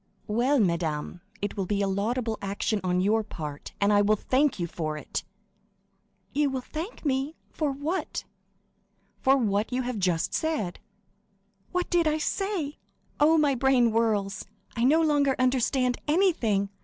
"Well, 0.25 0.59
madame, 0.59 1.21
it 1.43 1.55
will 1.55 1.67
be 1.67 1.83
a 1.83 1.87
laudable 1.87 2.39
action 2.41 2.81
on 2.83 3.01
your 3.01 3.23
part, 3.23 3.73
and 3.79 3.93
I 3.93 4.01
will 4.01 4.15
thank 4.15 4.57
you 4.57 4.65
for 4.65 4.97
it!" 4.97 5.23
"You 6.33 6.49
will 6.49 6.61
thank 6.61 7.05
me—for 7.05 7.71
what?" 7.71 8.23
"For 9.19 9.37
what 9.37 9.71
you 9.71 9.83
have 9.83 9.99
just 9.99 10.33
said." 10.33 10.79
"What 11.71 11.87
did 11.91 12.07
I 12.07 12.17
say? 12.17 12.79
Oh, 13.19 13.37
my 13.37 13.53
brain 13.53 13.91
whirls; 13.91 14.43
I 14.75 14.85
no 14.85 15.01
longer 15.03 15.35
understand 15.37 15.99
anything. 16.07 16.69